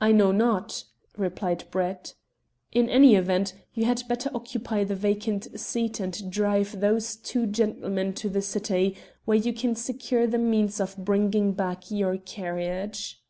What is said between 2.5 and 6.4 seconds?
"In any event you had better occupy the vacant seat and